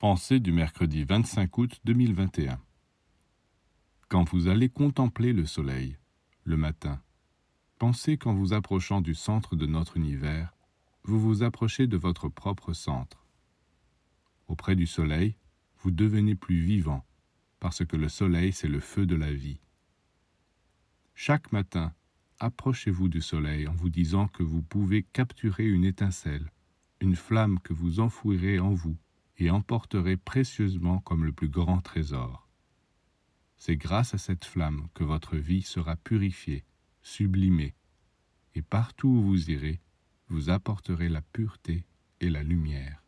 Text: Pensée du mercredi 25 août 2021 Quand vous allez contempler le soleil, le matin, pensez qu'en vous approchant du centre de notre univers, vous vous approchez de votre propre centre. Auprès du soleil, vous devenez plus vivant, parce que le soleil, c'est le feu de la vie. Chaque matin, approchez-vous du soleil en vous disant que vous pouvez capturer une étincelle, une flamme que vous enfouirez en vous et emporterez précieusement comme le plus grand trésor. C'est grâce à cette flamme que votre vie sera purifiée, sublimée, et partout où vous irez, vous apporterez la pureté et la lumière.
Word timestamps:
Pensée 0.00 0.40
du 0.40 0.50
mercredi 0.50 1.04
25 1.04 1.58
août 1.58 1.78
2021 1.84 2.58
Quand 4.08 4.26
vous 4.30 4.48
allez 4.48 4.70
contempler 4.70 5.34
le 5.34 5.44
soleil, 5.44 5.98
le 6.44 6.56
matin, 6.56 7.02
pensez 7.76 8.16
qu'en 8.16 8.32
vous 8.32 8.54
approchant 8.54 9.02
du 9.02 9.14
centre 9.14 9.56
de 9.56 9.66
notre 9.66 9.98
univers, 9.98 10.56
vous 11.02 11.20
vous 11.20 11.42
approchez 11.42 11.86
de 11.86 11.98
votre 11.98 12.30
propre 12.30 12.72
centre. 12.72 13.26
Auprès 14.48 14.74
du 14.74 14.86
soleil, 14.86 15.36
vous 15.80 15.90
devenez 15.90 16.34
plus 16.34 16.60
vivant, 16.60 17.04
parce 17.58 17.84
que 17.84 17.98
le 17.98 18.08
soleil, 18.08 18.54
c'est 18.54 18.68
le 18.68 18.80
feu 18.80 19.04
de 19.04 19.16
la 19.16 19.34
vie. 19.34 19.60
Chaque 21.14 21.52
matin, 21.52 21.92
approchez-vous 22.38 23.10
du 23.10 23.20
soleil 23.20 23.68
en 23.68 23.74
vous 23.74 23.90
disant 23.90 24.28
que 24.28 24.42
vous 24.42 24.62
pouvez 24.62 25.02
capturer 25.02 25.66
une 25.66 25.84
étincelle, 25.84 26.50
une 27.00 27.16
flamme 27.16 27.60
que 27.60 27.74
vous 27.74 28.00
enfouirez 28.00 28.60
en 28.60 28.70
vous 28.70 28.96
et 29.40 29.50
emporterez 29.50 30.16
précieusement 30.16 30.98
comme 31.00 31.24
le 31.24 31.32
plus 31.32 31.48
grand 31.48 31.80
trésor. 31.80 32.48
C'est 33.56 33.76
grâce 33.76 34.14
à 34.14 34.18
cette 34.18 34.44
flamme 34.44 34.88
que 34.94 35.04
votre 35.04 35.36
vie 35.36 35.62
sera 35.62 35.96
purifiée, 35.96 36.64
sublimée, 37.02 37.74
et 38.54 38.62
partout 38.62 39.08
où 39.08 39.22
vous 39.22 39.50
irez, 39.50 39.80
vous 40.28 40.50
apporterez 40.50 41.08
la 41.08 41.22
pureté 41.22 41.86
et 42.20 42.30
la 42.30 42.42
lumière. 42.42 42.99